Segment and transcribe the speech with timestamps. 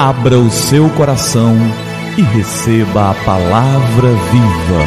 [0.00, 1.56] Abra o seu coração
[2.16, 4.84] e receba a palavra viva.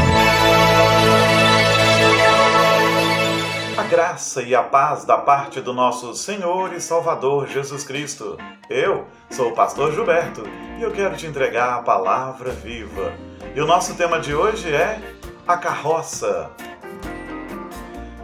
[3.77, 8.37] A graça e a paz da parte do nosso Senhor e Salvador Jesus Cristo.
[8.69, 10.43] Eu sou o pastor Gilberto
[10.79, 13.11] e eu quero te entregar a palavra viva.
[13.53, 14.97] E o nosso tema de hoje é
[15.45, 16.49] a carroça.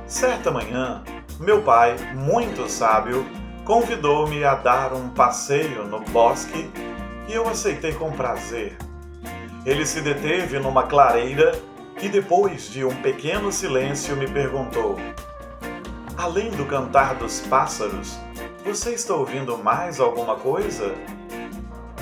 [0.07, 1.03] Certa manhã,
[1.37, 3.25] meu pai, muito sábio,
[3.67, 6.71] convidou-me a dar um passeio no bosque
[7.27, 8.77] e eu aceitei com prazer.
[9.65, 11.51] Ele se deteve numa clareira
[12.01, 14.95] e, depois de um pequeno silêncio, me perguntou:
[16.15, 18.17] Além do cantar dos pássaros,
[18.63, 20.95] você está ouvindo mais alguma coisa?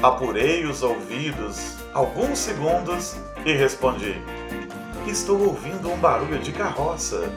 [0.03, 4.21] Apurei os ouvidos alguns segundos e respondi:
[5.07, 7.27] Estou ouvindo um barulho de carroça.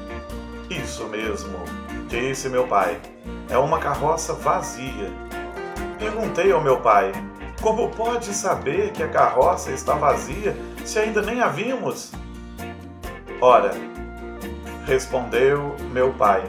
[0.68, 1.64] Isso mesmo,
[2.10, 3.00] disse meu pai.
[3.50, 5.10] É uma carroça vazia.
[5.98, 7.12] Perguntei ao meu pai:
[7.62, 12.12] Como pode saber que a carroça está vazia se ainda nem a vimos?
[13.40, 13.70] Ora,
[14.84, 16.44] respondeu meu pai: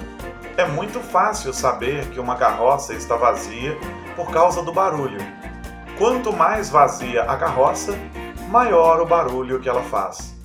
[0.57, 3.77] É muito fácil saber que uma carroça está vazia
[4.15, 5.19] por causa do barulho.
[5.97, 7.97] Quanto mais vazia a carroça,
[8.49, 10.35] maior o barulho que ela faz.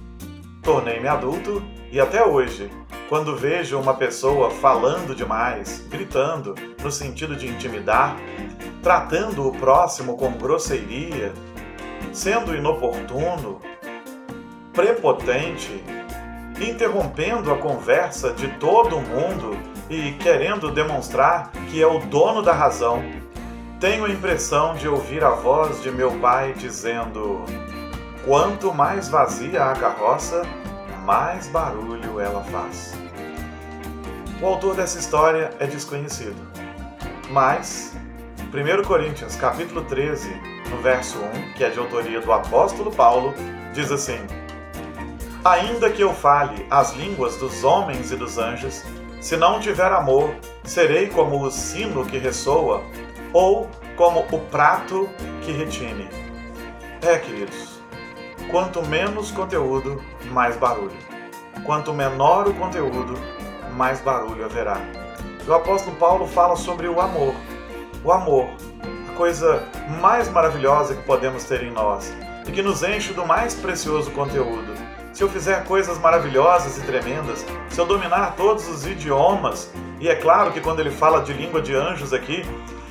[0.62, 2.70] Tornei-me adulto e até hoje
[3.08, 8.16] quando vejo uma pessoa falando demais, gritando no sentido de intimidar,
[8.82, 11.32] tratando o próximo com grosseria,
[12.12, 13.60] sendo inoportuno,
[14.72, 15.82] prepotente,
[16.60, 19.56] interrompendo a conversa de todo mundo
[19.90, 23.02] e querendo demonstrar que é o dono da razão,
[23.80, 27.44] tenho a impressão de ouvir a voz de meu pai dizendo:
[28.24, 30.42] Quanto mais vazia a carroça,
[31.04, 32.94] mais barulho ela faz.
[34.40, 36.36] O autor dessa história é desconhecido,
[37.30, 37.94] mas
[38.52, 40.30] 1 Coríntios capítulo 13,
[40.70, 43.34] no verso 1, que é de autoria do apóstolo Paulo,
[43.74, 44.18] diz assim:
[45.44, 48.82] Ainda que eu fale as línguas dos homens e dos anjos,
[49.20, 50.34] se não tiver amor,
[50.64, 52.82] serei como o sino que ressoa
[53.32, 55.08] ou como o prato
[55.42, 56.08] que retine.
[57.02, 57.83] É, queridos,
[58.50, 60.96] quanto menos conteúdo, mais barulho.
[61.64, 63.18] Quanto menor o conteúdo,
[63.74, 64.80] mais barulho haverá.
[65.46, 67.34] O apóstolo Paulo fala sobre o amor.
[68.02, 68.48] O amor,
[69.08, 69.62] a coisa
[70.00, 72.12] mais maravilhosa que podemos ter em nós
[72.46, 74.74] e que nos enche do mais precioso conteúdo.
[75.12, 80.14] Se eu fizer coisas maravilhosas e tremendas, se eu dominar todos os idiomas, e é
[80.16, 82.44] claro que quando ele fala de língua de anjos aqui,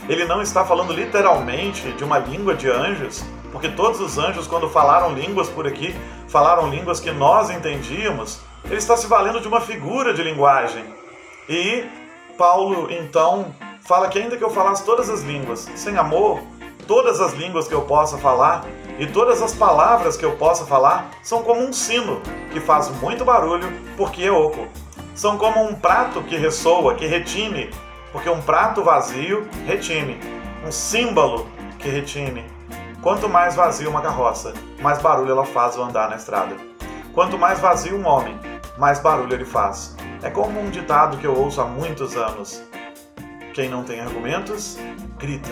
[0.08, 4.68] ele não está falando literalmente de uma língua de anjos, porque todos os anjos, quando
[4.68, 5.96] falaram línguas por aqui,
[6.28, 8.42] falaram línguas que nós entendíamos.
[8.66, 10.84] Ele está se valendo de uma figura de linguagem.
[11.48, 11.86] E
[12.36, 16.42] Paulo, então, fala que ainda que eu falasse todas as línguas sem amor,
[16.88, 18.66] todas as línguas que eu possa falar
[18.98, 22.22] e todas as palavras que eu possa falar são como um sino
[22.52, 24.68] que faz muito barulho porque é oco.
[25.14, 27.70] São como um prato que ressoa, que retine,
[28.12, 30.20] porque um prato vazio retine.
[30.66, 31.48] Um símbolo
[31.78, 32.53] que retine.
[33.04, 36.56] Quanto mais vazio uma carroça, mais barulho ela faz ao andar na estrada.
[37.14, 38.40] Quanto mais vazio um homem,
[38.78, 39.94] mais barulho ele faz.
[40.22, 42.64] É como um ditado que eu ouço há muitos anos:
[43.54, 44.78] quem não tem argumentos,
[45.20, 45.52] grita.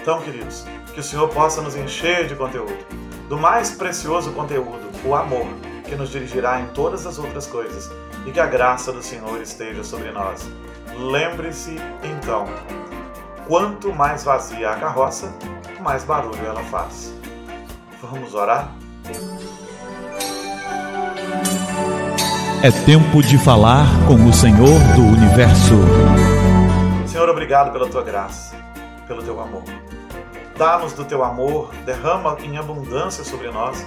[0.00, 0.64] Então, queridos,
[0.94, 2.86] que o Senhor possa nos encher de conteúdo,
[3.28, 5.46] do mais precioso conteúdo, o amor,
[5.84, 7.90] que nos dirigirá em todas as outras coisas,
[8.24, 10.48] e que a graça do Senhor esteja sobre nós.
[10.96, 12.46] Lembre-se, então,
[13.46, 15.32] quanto mais vazia a carroça,
[15.80, 17.14] mais barulho ela faz.
[18.00, 18.72] Vamos orar?
[22.62, 25.74] É tempo de falar com o Senhor do Universo.
[27.06, 28.56] Senhor, obrigado pela tua graça,
[29.06, 29.62] pelo teu amor.
[30.56, 33.84] Dá-nos do teu amor, derrama em abundância sobre nós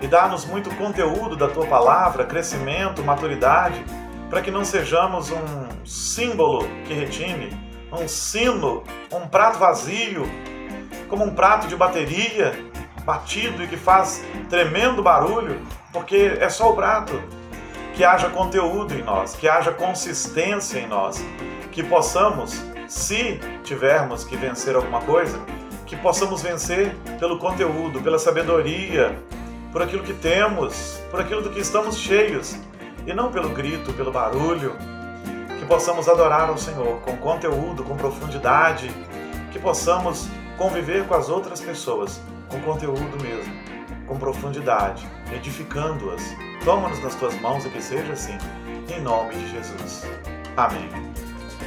[0.00, 3.84] e dá-nos muito conteúdo da tua palavra, crescimento, maturidade,
[4.30, 7.63] para que não sejamos um símbolo que retine,
[7.94, 8.82] um sino,
[9.12, 10.26] um prato vazio,
[11.08, 12.52] como um prato de bateria
[13.04, 15.60] batido e que faz tremendo barulho,
[15.92, 17.20] porque é só o prato.
[17.94, 21.24] Que haja conteúdo em nós, que haja consistência em nós,
[21.70, 25.38] que possamos, se tivermos que vencer alguma coisa,
[25.86, 29.16] que possamos vencer pelo conteúdo, pela sabedoria,
[29.70, 32.56] por aquilo que temos, por aquilo do que estamos cheios,
[33.06, 34.76] e não pelo grito, pelo barulho,
[35.64, 38.90] que possamos adorar ao Senhor com conteúdo, com profundidade,
[39.50, 40.28] que possamos
[40.58, 42.20] conviver com as outras pessoas
[42.50, 43.52] com conteúdo mesmo,
[44.06, 46.22] com profundidade, edificando-as
[46.64, 48.38] Toma-nos nas tuas mãos e que seja assim,
[48.94, 50.06] em nome de Jesus.
[50.56, 50.88] Amém.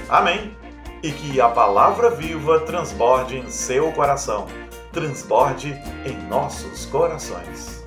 [0.10, 0.58] Amém.
[1.04, 4.48] E que a palavra viva transborde em seu coração
[4.92, 7.87] transborde em nossos corações.